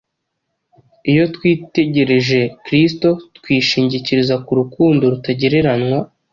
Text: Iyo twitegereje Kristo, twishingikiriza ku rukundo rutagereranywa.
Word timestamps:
Iyo 1.11 1.23
twitegereje 1.35 2.39
Kristo, 2.65 3.09
twishingikiriza 3.37 4.35
ku 4.45 4.51
rukundo 4.59 5.03
rutagereranywa. 5.13 5.99